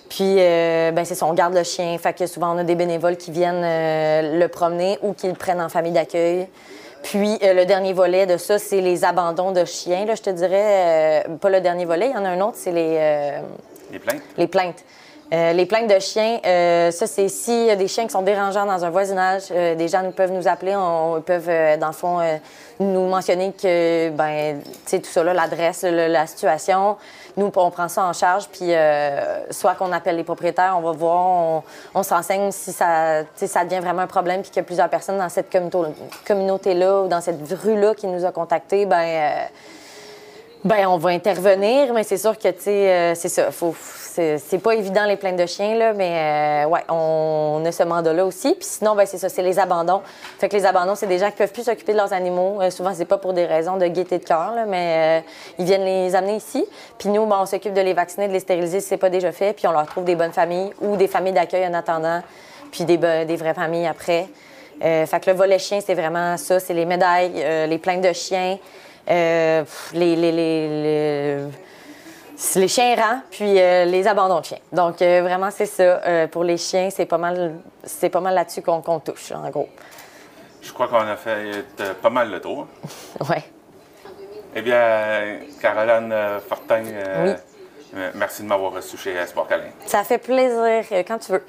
[0.10, 1.98] Puis, euh, ben, c'est ça, on garde le chien.
[1.98, 5.62] Fait que souvent, on a des bénévoles qui viennent le promener ou qui le prennent
[5.62, 6.48] en famille d'accueil.
[7.02, 10.06] Puis, le dernier volet de ça, c'est les abandons de chiens.
[10.06, 12.72] Là, je te dirais, pas le dernier volet, il y en a un autre, c'est
[12.72, 13.40] les...
[13.92, 14.22] les plaintes?
[14.38, 14.84] Les plaintes.
[15.34, 18.22] Euh, les plaintes de chiens, euh, ça, c'est s'il y a des chiens qui sont
[18.22, 21.88] dérangeants dans un voisinage, euh, des gens nous peuvent nous appeler, on, ils peuvent, dans
[21.88, 22.20] le fond,
[22.80, 26.98] nous mentionner que, ben, tu tout ça, l'adresse, la situation.
[27.36, 28.74] Nous, on prend ça en charge, puis
[29.50, 31.64] soit qu'on appelle les propriétaires, on va voir,
[31.96, 33.24] on, s'enseigne si ça,
[33.64, 35.48] devient vraiment un problème, puis qu'il y a plusieurs personnes dans cette
[36.28, 39.48] communauté-là ou dans cette rue-là qui nous a contactés, ben
[40.64, 43.52] ben, on va intervenir, mais c'est sûr que, tu sais, c'est ça.
[43.52, 43.76] Faut,
[44.14, 48.26] c'est pas évident les plaintes de chiens, là, mais euh, ouais, on, a ce mandat-là
[48.26, 48.54] aussi.
[48.54, 50.02] Puis sinon, ben, c'est ça, c'est les abandons.
[50.38, 52.62] Fait que les abandons, c'est des gens qui peuvent plus s'occuper de leurs animaux.
[52.62, 55.86] Euh, souvent, c'est pas pour des raisons de gaieté de cœur, mais euh, ils viennent
[55.86, 56.64] les amener ici.
[57.00, 59.32] Puis nous, ben, on s'occupe de les vacciner, de les stériliser si c'est pas déjà
[59.32, 59.54] fait.
[59.54, 62.22] Puis on leur trouve des bonnes familles ou des familles d'accueil en attendant,
[62.72, 64.28] puis des, des vraies familles après.
[64.80, 66.60] fait que le volet chien, c'est vraiment ça.
[66.60, 68.60] C'est les médailles, les plaintes de chiens,
[69.08, 70.16] les,
[72.68, 74.60] chiens errants, puis les abandons de chiens.
[74.72, 76.28] Donc, vraiment, c'est ça.
[76.32, 79.70] pour les chiens, c'est pas mal, c'est pas mal là-dessus qu'on touche, en gros.
[80.62, 81.66] Je crois qu'on a fait
[82.02, 82.68] pas mal le tour.
[83.30, 83.38] oui.
[84.56, 86.14] Eh bien, Caroline
[86.48, 86.84] Fortin,
[88.14, 89.72] merci de m'avoir reçu chez Sport Câlin.
[89.86, 91.44] Ça fait plaisir, quand tu veux.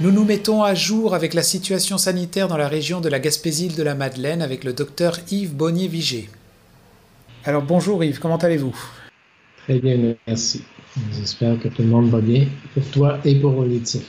[0.00, 3.68] Nous nous mettons à jour avec la situation sanitaire dans la région de la Gaspésie
[3.68, 6.28] de la Madeleine avec le docteur Yves Bonnier-Vigé.
[7.44, 8.74] Alors bonjour Yves, comment allez-vous?
[9.62, 10.64] Très bien, merci.
[11.12, 14.02] J'espère que tout le monde va bien pour toi et pour Olivier.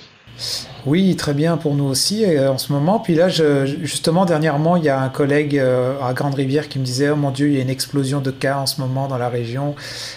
[0.88, 3.00] Oui, très bien pour nous aussi euh, en ce moment.
[3.00, 7.12] Puis là, justement, dernièrement, il y a un collègue euh, à Grande-Rivière qui me disait
[7.12, 9.30] Oh mon Dieu, il y a une explosion de cas en ce moment dans la
[9.30, 9.76] région.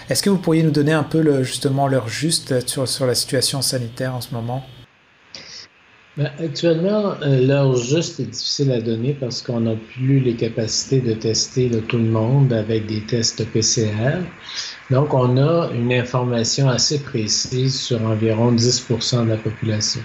[0.09, 3.13] Est-ce que vous pourriez nous donner un peu le, justement l'heure juste sur, sur la
[3.13, 4.65] situation sanitaire en ce moment?
[6.17, 11.01] Ben, actuellement, euh, l'heure juste est difficile à donner parce qu'on n'a plus les capacités
[11.01, 14.17] de tester tout le monde avec des tests PCR.
[14.89, 20.01] Donc, on a une information assez précise sur environ 10% de la population.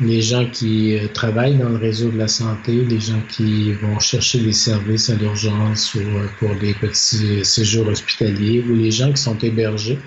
[0.00, 3.98] Les gens qui euh, travaillent dans le réseau de la santé, les gens qui vont
[3.98, 9.12] chercher des services à l'urgence ou euh, pour des petits séjours hospitaliers ou les gens
[9.12, 9.98] qui sont hébergés.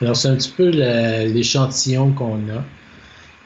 [0.00, 2.64] Alors, c'est un petit peu l'échantillon qu'on a.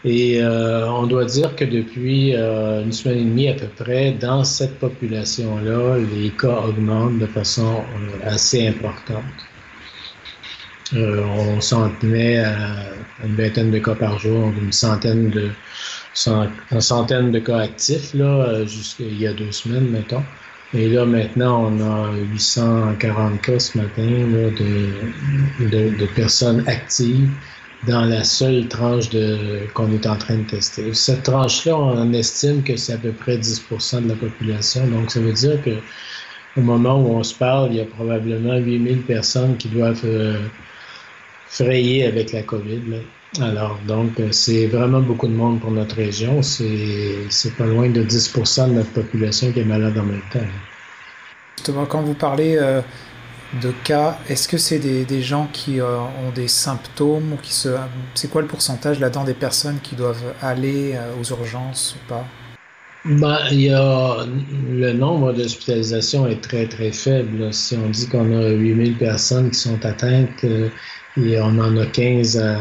[0.09, 4.13] Et euh, on doit dire que depuis euh, une semaine et demie à peu près,
[4.13, 9.25] dans cette population-là, les cas augmentent de façon euh, assez importante.
[10.95, 12.85] on s'en tenait à
[13.25, 15.51] une vingtaine de cas par jour, une centaine de,
[16.71, 20.23] une centaine de cas actifs là, jusqu'il y a deux semaines, mettons.
[20.73, 24.53] Et là, maintenant, on a 840 cas ce matin de,
[25.67, 27.29] de, de personnes actives
[27.87, 29.11] dans la seule tranche
[29.75, 30.93] qu'on est en train de tester.
[30.95, 34.87] Cette tranche-là, on estime que c'est à peu près 10% de la population.
[34.87, 35.77] Donc, ça veut dire que
[36.57, 40.39] au moment où on se parle, il y a probablement 8000 personnes qui doivent euh,
[41.49, 43.03] frayer avec la COVID.
[43.41, 46.43] Alors, donc, c'est vraiment beaucoup de monde pour notre région.
[46.43, 50.41] C'est, c'est pas loin de 10% de notre population qui est malade en même temps.
[51.59, 52.81] Justement, quand vous parlez euh,
[53.61, 57.69] de cas, est-ce que c'est des, gens qui euh, ont des symptômes ou qui se...
[58.15, 62.25] C'est quoi le pourcentage là-dedans des personnes qui doivent aller euh, aux urgences ou pas?
[63.05, 64.27] Ben, il y a,
[64.69, 67.53] le nombre d'hospitalisations est très très faible.
[67.53, 70.69] Si on dit qu'on a 8000 personnes qui sont atteintes euh,
[71.17, 72.59] et on en a 15 à,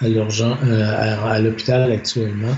[0.00, 2.56] à, à, l'hôpital actuellement,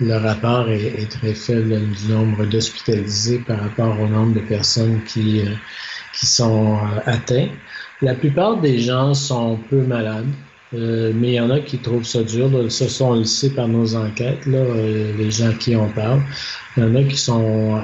[0.00, 5.42] le rapport est, très faible du nombre d'hospitalisés par rapport au nombre de personnes qui,
[6.12, 7.48] qui sont euh, atteints.
[8.00, 10.28] La plupart des gens sont peu malades,
[10.74, 12.50] euh, mais il y en a qui trouvent ça dur.
[12.70, 16.22] Ce sont le sait par nos enquêtes, là, euh, les gens qui en parlent.
[16.76, 17.80] Il y en a qui sont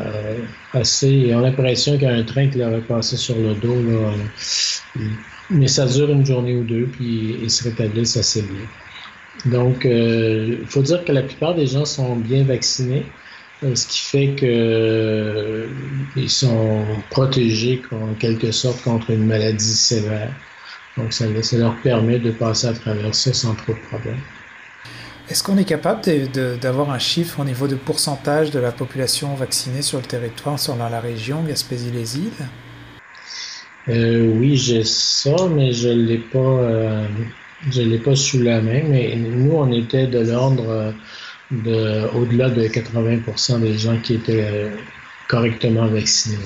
[0.73, 1.11] assez...
[1.11, 3.75] Ils ont l'impression qu'il y a un train qui leur est passé sur le dos.
[3.75, 4.13] Là,
[5.51, 9.53] mais ça dure une journée ou deux, puis ils se rétablissent assez bien.
[9.53, 13.05] Donc, il faut dire que la plupart des gens sont bien vaccinés.
[13.65, 15.67] Euh, ce qui fait qu'ils euh,
[16.29, 20.33] sont protégés en quelque sorte contre une maladie sévère.
[20.97, 24.21] Donc ça, leur permet de passer à travers ça sans trop de problèmes.
[25.29, 26.03] Est-ce qu'on est capable
[26.61, 30.75] d'avoir un chiffre au niveau de pourcentage de la population vaccinée sur le territoire, sur
[30.77, 32.47] la région Gaspésie-les-Îles
[33.89, 37.07] euh, Oui, j'ai ça, mais je ne l'ai pas,
[37.71, 38.83] je l'ai pas sous la main.
[38.89, 40.95] Mais nous, on était de l'ordre
[41.51, 44.77] de, au-delà de 80 des gens qui étaient euh,
[45.29, 46.39] correctement vaccinés.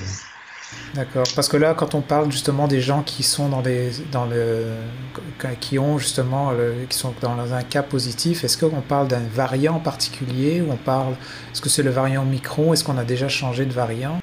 [0.95, 1.25] D'accord.
[1.35, 4.65] Parce que là, quand on parle justement des gens qui sont dans des, dans le,
[5.59, 6.51] qui ont justement,
[6.89, 11.13] qui sont dans un cas positif, est-ce qu'on parle d'un variant particulier ou on parle,
[11.51, 14.19] est-ce que c'est le variant Micron Est-ce qu'on a déjà changé de variant?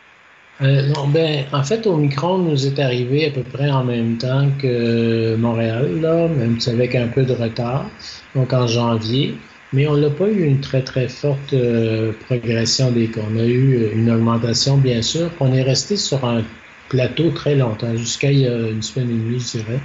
[0.62, 4.48] Euh, non, ben, en fait, Omicron nous est arrivé à peu près en même temps
[4.60, 7.86] que Montréal, là, même avec un peu de retard,
[8.34, 9.38] donc en janvier.
[9.72, 13.20] Mais on n'a pas eu une très, très forte euh, progression des cas.
[13.33, 15.30] On a eu euh, une augmentation, bien sûr.
[15.40, 16.42] On est resté sur un
[16.88, 19.80] plateau très longtemps, jusqu'à il y a une semaine et demie, je dirais.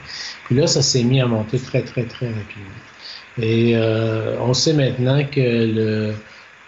[0.45, 2.82] Puis là, ça s'est mis à monter très, très, très rapidement.
[3.38, 6.13] Et euh, on sait maintenant que le,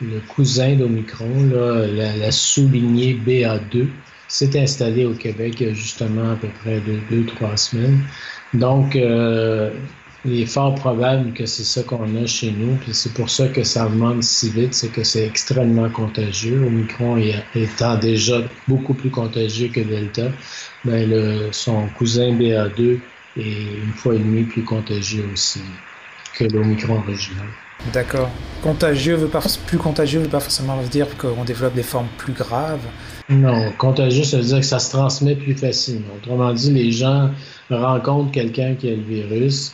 [0.01, 3.87] le cousin d'Omicron, la, la soulignée BA2,
[4.27, 7.99] s'est installé au Québec justement à peu près deux, deux trois semaines.
[8.53, 9.71] Donc, euh,
[10.25, 13.47] il est fort probable que c'est ça qu'on a chez nous, puis c'est pour ça
[13.47, 16.63] que ça augmente si vite, c'est que c'est extrêmement contagieux.
[16.65, 17.17] Omicron
[17.55, 20.29] étant déjà beaucoup plus contagieux que Delta,
[20.85, 22.99] ben le, son cousin BA2
[23.37, 25.61] est une fois et demie plus contagieux aussi.
[26.37, 27.47] que l'Omicron original.
[27.93, 28.29] D'accord.
[28.61, 32.85] Contagieux veut pas, plus contagieux veut pas forcément dire qu'on développe des formes plus graves.
[33.29, 36.13] Non, contagieux, ça veut dire que ça se transmet plus facilement.
[36.17, 37.29] Autrement dit, les gens
[37.69, 39.73] rencontrent quelqu'un qui a le virus,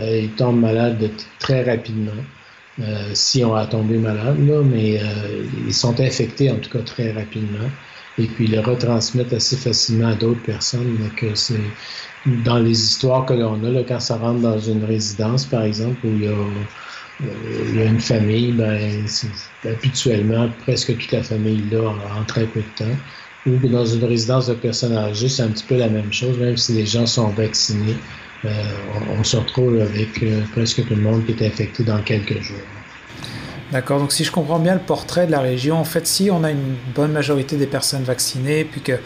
[0.00, 2.22] euh, ils tombent malades très rapidement.
[2.80, 6.82] Euh, si on a tombé malade, là, mais euh, ils sont infectés en tout cas
[6.82, 7.70] très rapidement
[8.18, 10.96] et puis ils le retransmettent assez facilement à d'autres personnes.
[10.96, 11.70] Donc, c'est
[12.26, 15.98] dans les histoires que l'on a, là, quand ça rentre dans une résidence, par exemple,
[16.04, 19.06] où il y a, une famille, ben,
[19.64, 22.96] habituellement, presque toute la famille là en, très peu de temps.
[23.46, 26.56] Ou dans une résidence de personnes âgées, c'est un petit peu la même chose, même
[26.56, 27.96] si les gens sont vaccinés.
[28.44, 28.50] Euh,
[29.18, 32.56] on, se retrouve avec euh, presque tout le monde qui est infecté dans quelques jours.
[33.72, 36.44] D'accord, donc si je comprends bien le portrait de la région, en fait, si on
[36.44, 38.98] a une bonne majorité des personnes vaccinées, puis que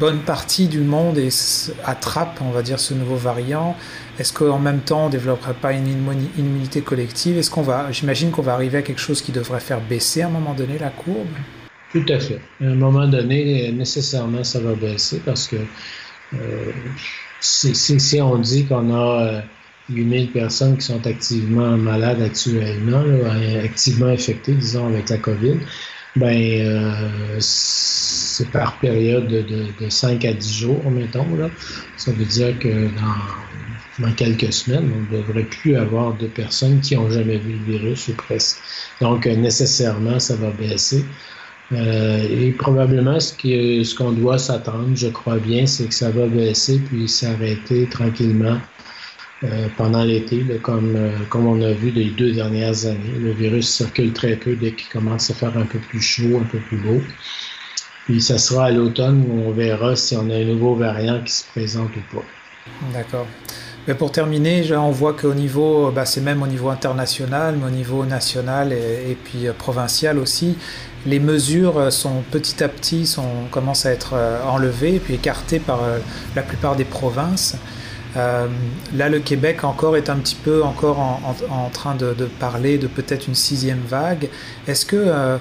[0.00, 1.18] bonne partie du monde
[1.84, 3.76] attrape, on va dire, ce nouveau variant,
[4.18, 5.86] est-ce qu'en même temps, on ne développerait pas une
[6.38, 7.36] immunité collective?
[7.36, 10.26] Est-ce qu'on va, j'imagine qu'on va arriver à quelque chose qui devrait faire baisser à
[10.26, 11.28] un moment donné la courbe?
[11.94, 12.40] Tout à fait.
[12.60, 15.54] À un moment donné, nécessairement, ça va baisser parce que
[16.34, 16.72] euh,
[17.38, 19.42] si, on dit qu'on a
[19.90, 23.04] 8000 euh, personnes qui sont activement malades actuellement,
[23.62, 25.58] activement infectées, disons, avec la COVID,
[26.16, 29.42] ben euh, c'est par période de,
[29.80, 31.36] de, 5 à 10 jours, mettons.
[31.36, 31.48] Là.
[31.96, 36.80] Ça veut dire que dans, dans quelques semaines, on ne devrait plus avoir de personnes
[36.80, 38.56] qui n'ont jamais vu le virus ou presque.
[39.00, 41.04] Donc, nécessairement, ça va baisser.
[41.72, 46.10] Euh, et probablement, ce qu'on ce qu'on doit s'attendre, je crois bien, c'est que ça
[46.10, 48.58] va baisser puis s'arrêter tranquillement
[49.44, 53.18] euh, pendant l'été, comme, euh, comme on a vu les deux dernières années.
[53.18, 56.44] Le virus circule très peu dès qu'il commence à faire un peu plus chaud, un
[56.44, 57.00] peu plus beau.
[58.04, 61.32] Puis ça sera à l'automne où on verra si on a un nouveau variant qui
[61.32, 62.24] se présente ou pas.
[62.92, 63.26] D'accord.
[63.98, 68.06] Pour terminer, on voit qu'au niveau, bah, c'est même au niveau international, mais au niveau
[68.06, 70.56] national et, puis provincial aussi,
[71.06, 75.58] les mesures euh, sont petit à petit sont, commencent à être euh, enlevées puis écartées
[75.58, 75.98] par euh,
[76.34, 77.56] la plupart des provinces.
[78.16, 83.26] là, le Québec encore est un petit peu encore en, train de, parler de peut-être
[83.26, 84.28] une sixième vague.
[84.68, 85.38] Est-ce que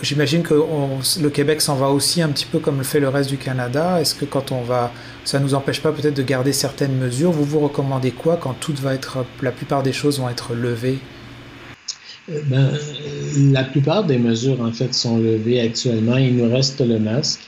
[0.00, 3.30] J'imagine que le Québec s'en va aussi un petit peu comme le fait le reste
[3.30, 4.00] du Canada.
[4.00, 4.92] Est-ce que quand on va,
[5.24, 7.32] ça nous empêche pas peut-être de garder certaines mesures?
[7.32, 10.98] Vous vous recommandez quoi quand tout va être, la plupart des choses vont être levées?
[12.28, 12.70] Ben,
[13.52, 16.16] la plupart des mesures, en fait, sont levées actuellement.
[16.16, 17.40] Il nous reste le masque,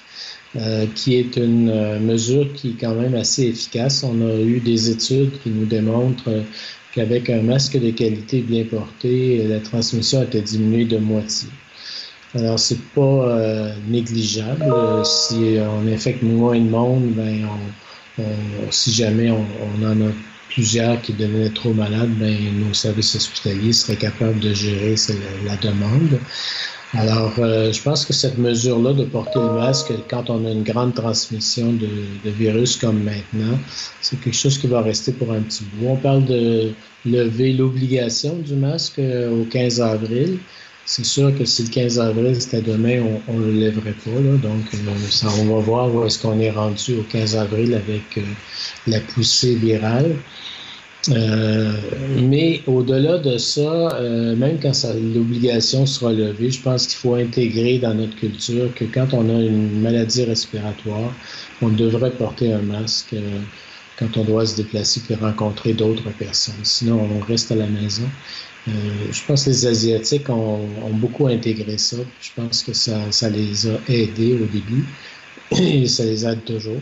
[0.56, 4.02] euh, qui est une euh, mesure qui est quand même assez efficace.
[4.02, 6.30] On a eu des études qui nous démontrent
[6.94, 11.48] qu'avec un masque de qualité bien porté, la transmission a été diminuée de moitié.
[12.34, 14.64] Alors, c'est pas euh, négligeable.
[15.04, 17.46] Si on infecte moins de monde, ben,
[18.70, 20.12] si jamais on, on en a
[20.50, 24.96] plusieurs qui devenaient trop malades, ben, nos services hospitaliers seraient capables de gérer
[25.46, 26.18] la, demande.
[26.92, 30.64] Alors, euh, je pense que cette mesure-là de porter le masque quand on a une
[30.64, 31.88] grande transmission de,
[32.30, 33.58] virus comme maintenant,
[34.00, 35.86] c'est quelque chose qui va rester pour un petit bout.
[35.88, 36.72] On parle de
[37.06, 40.38] lever l'obligation du masque euh, au 15 avril.
[40.86, 44.10] C'est sûr que si le 15 avril c'était demain, on ne le lèverait pas.
[44.10, 48.18] Donc, euh, on va voir où est-ce qu'on est rendu au 15 avril avec
[48.86, 50.16] la poussée virale.
[51.08, 51.72] Euh,
[52.20, 54.72] mais au-delà de ça, euh, même quand
[55.14, 59.40] l'obligation sera levée, je pense qu'il faut intégrer dans notre culture que quand on a
[59.42, 61.18] une maladie respiratoire,
[61.62, 63.40] on devrait porter un masque euh,
[63.96, 66.64] quand on doit se déplacer et rencontrer d'autres personnes.
[66.64, 68.10] Sinon, on reste à la maison.
[68.66, 71.96] Je pense que les Asiatiques ont, beaucoup intégré ça.
[72.20, 74.84] Je pense que ça, les a aidés au début
[75.52, 76.80] et ça les aide toujours.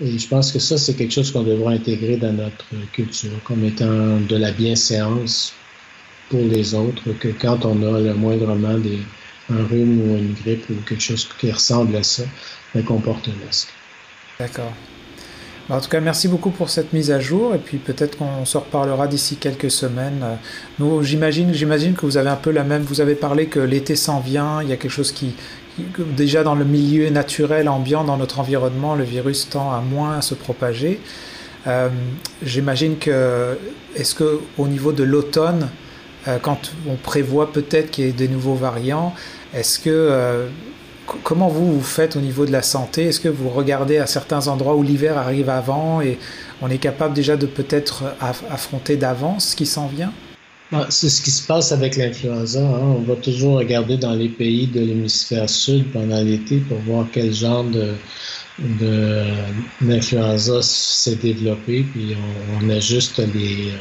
[0.00, 3.64] Et je pense que ça, c'est quelque chose qu'on devrait intégrer dans notre culture comme
[3.64, 5.54] étant de la bienséance
[6.28, 8.98] pour les autres, que quand on a le moindrement des,
[9.50, 12.24] un rhume ou une grippe ou quelque chose qui ressemble à ça,
[12.86, 13.68] qu'on porte un masque.
[14.38, 14.72] D'accord.
[15.70, 18.58] En tout cas, merci beaucoup pour cette mise à jour et puis peut-être qu'on se
[18.58, 20.22] reparlera d'ici quelques semaines.
[20.78, 22.82] Nous, j'imagine, j'imagine que vous avez un peu la même.
[22.82, 24.60] Vous avez parlé que l'été s'en vient.
[24.62, 25.34] Il y a quelque chose qui,
[26.16, 30.34] déjà dans le milieu naturel ambiant, dans notre environnement, le virus tend à moins se
[30.34, 31.00] propager.
[31.66, 31.88] Euh,
[32.42, 33.56] j'imagine que,
[33.96, 35.70] est-ce que au niveau de l'automne,
[36.28, 39.14] euh, quand on prévoit peut-être qu'il y ait des nouveaux variants,
[39.54, 40.46] est-ce que euh,
[41.22, 43.04] comment vous vous faites au niveau de la santé?
[43.06, 46.18] Est-ce que vous regardez à certains endroits où l'hiver arrive avant et
[46.62, 48.04] on est capable déjà de peut-être
[48.50, 50.12] affronter d'avance ce qui s'en vient?
[50.72, 52.60] Ah, c'est ce qui se passe avec l'influenza.
[52.60, 52.96] Hein.
[52.98, 57.32] On va toujours regarder dans les pays de l'hémisphère sud pendant l'été pour voir quel
[57.32, 57.94] genre de,
[59.80, 62.16] d'influenza s'est développé, puis
[62.60, 63.72] on, ajuste les,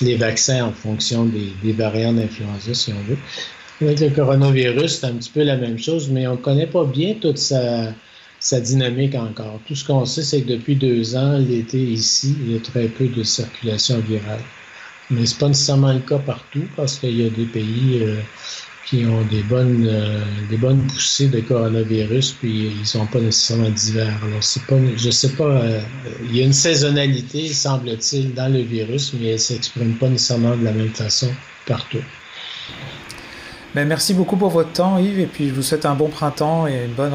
[0.00, 3.18] les, vaccins en fonction des, des variants d'influenza, si on veut.
[3.82, 7.14] Le coronavirus, c'est un petit peu la même chose, mais on ne connaît pas bien
[7.14, 7.94] toute sa,
[8.60, 9.58] dynamique encore.
[9.66, 12.88] Tout ce qu'on sait, c'est que depuis deux ans, l'été ici, il y a très
[12.88, 14.42] peu de circulation virale.
[15.10, 18.20] Mais ce n'est pas nécessairement le cas partout parce qu'il y a des pays euh,
[18.86, 23.20] qui ont des bonnes, euh, des bonnes poussées de coronavirus, puis ils ne sont pas
[23.20, 24.12] nécessairement d'hiver.
[24.22, 25.80] Alors, pas, je sais pas, euh,
[26.26, 30.54] il y a une saisonnalité, semble-t-il, dans le virus, mais elle ne s'exprime pas nécessairement
[30.54, 31.28] de la même façon
[31.64, 32.02] partout.
[33.74, 36.66] Ben, merci beaucoup pour votre temps, Yves, et puis je vous souhaite un bon printemps
[36.66, 37.14] et une bonne,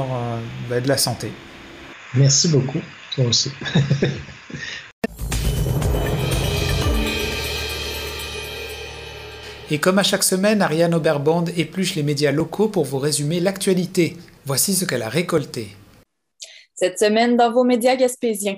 [0.70, 1.32] ben, de la santé.
[2.14, 2.80] Merci beaucoup,
[3.14, 3.52] toi aussi.
[9.72, 14.16] Et comme à chaque semaine, Ariane Oberbond épluche les médias locaux pour vous résumer l'actualité.
[14.46, 15.70] Voici ce qu'elle a récolté.
[16.76, 18.58] Cette semaine, dans vos médias gaspésiens,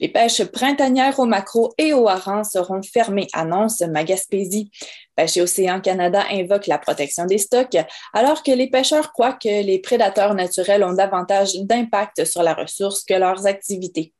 [0.00, 4.70] les pêches printanières au macro et au hareng seront fermées, annonce Magaspésie.
[5.16, 7.76] Pêche Océan Canada invoque la protection des stocks,
[8.12, 13.04] alors que les pêcheurs croient que les prédateurs naturels ont davantage d'impact sur la ressource
[13.04, 14.12] que leurs activités.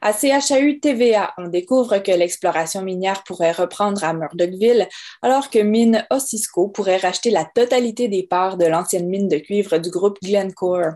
[0.00, 4.88] À CHAU TVA, on découvre que l'exploration minière pourrait reprendre à Murdochville,
[5.22, 9.78] alors que Mine Ossisco pourrait racheter la totalité des parts de l'ancienne mine de cuivre
[9.78, 10.92] du groupe Glencore.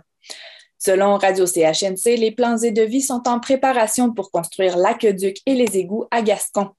[0.84, 5.78] Selon Radio CHNC, les plans et devis sont en préparation pour construire l'aqueduc et les
[5.78, 6.70] égouts à Gascon.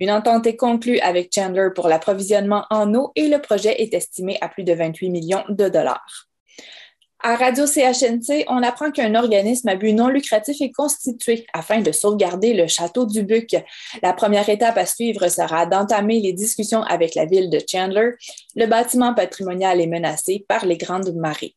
[0.00, 4.36] Une entente est conclue avec Chandler pour l'approvisionnement en eau et le projet est estimé
[4.40, 6.28] à plus de 28 millions de dollars.
[7.20, 11.92] À Radio CHNC, on apprend qu'un organisme à but non lucratif est constitué afin de
[11.92, 13.54] sauvegarder le château du Buc.
[14.02, 18.10] La première étape à suivre sera d'entamer les discussions avec la ville de Chandler.
[18.56, 21.54] Le bâtiment patrimonial est menacé par les grandes marées.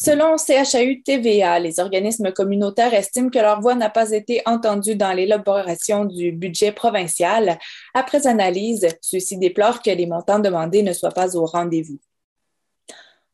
[0.00, 5.12] Selon CHAU TVA, les organismes communautaires estiment que leur voix n'a pas été entendue dans
[5.12, 7.58] l'élaboration du budget provincial.
[7.94, 11.98] Après analyse, ceux-ci déplorent que les montants demandés ne soient pas au rendez-vous.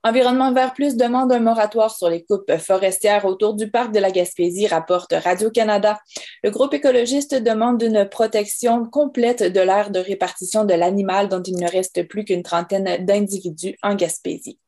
[0.04, 4.10] Environnement Vert Plus demande un moratoire sur les coupes forestières autour du parc de la
[4.10, 5.98] Gaspésie, rapporte Radio-Canada.
[6.42, 11.56] Le groupe écologiste demande une protection complète de l'aire de répartition de l'animal dont il
[11.56, 14.58] ne reste plus qu'une trentaine d'individus en Gaspésie.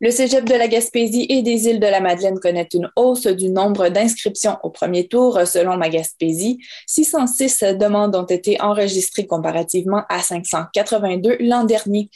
[0.00, 3.48] Le cégep de la Gaspésie et des îles de la Madeleine connaît une hausse du
[3.48, 6.60] nombre d'inscriptions au premier tour, selon ma Gaspésie.
[6.86, 12.10] 606 demandes ont été enregistrées comparativement à 582 l'an dernier.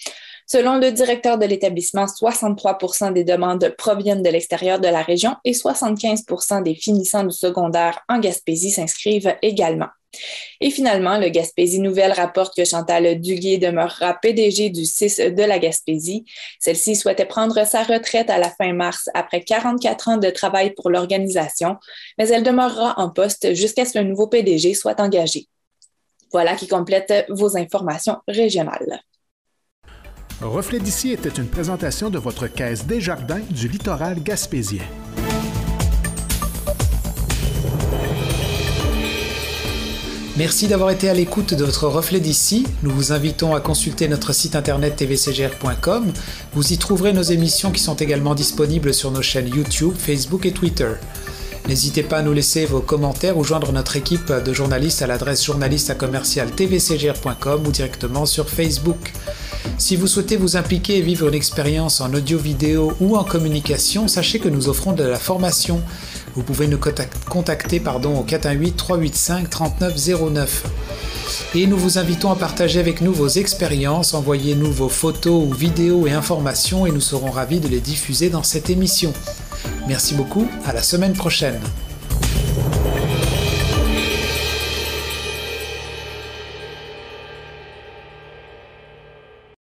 [0.47, 5.51] Selon le directeur de l'établissement, 63% des demandes proviennent de l'extérieur de la région et
[5.51, 9.89] 75% des finissants du secondaire en Gaspésie s'inscrivent également.
[10.61, 15.59] Et finalement, le Gaspésie Nouvelle rapporte que Chantal Duguay demeurera PDG du 6 de la
[15.59, 16.25] Gaspésie.
[16.61, 20.91] Celle-ci souhaitait prendre sa retraite à la fin mars après 44 ans de travail pour
[20.91, 21.77] l'organisation,
[22.19, 25.49] mais elle demeurera en poste jusqu'à ce le nouveau PDG soit engagé.
[26.33, 29.03] Voilà qui complète vos informations régionales.
[30.41, 34.83] Reflet d'ici était une présentation de votre caisse des jardins du littoral gaspésien.
[40.39, 42.67] Merci d'avoir été à l'écoute de votre reflet d'ici.
[42.83, 46.11] Nous vous invitons à consulter notre site internet tvcgr.com.
[46.55, 50.53] Vous y trouverez nos émissions qui sont également disponibles sur nos chaînes YouTube, Facebook et
[50.53, 50.93] Twitter.
[51.69, 55.45] N'hésitez pas à nous laisser vos commentaires ou joindre notre équipe de journalistes à l'adresse
[55.45, 59.13] journaliste à commercial tvcgr.com ou directement sur Facebook.
[59.77, 64.39] Si vous souhaitez vous impliquer et vivre une expérience en audio-vidéo ou en communication, sachez
[64.39, 65.83] que nous offrons de la formation.
[66.35, 66.81] Vous pouvez nous
[67.29, 70.49] contacter pardon, au 418-385-3909.
[71.55, 76.07] Et nous vous invitons à partager avec nous vos expériences, envoyez-nous vos photos ou vidéos
[76.07, 79.13] et informations et nous serons ravis de les diffuser dans cette émission.
[79.87, 81.61] Merci beaucoup, à la semaine prochaine.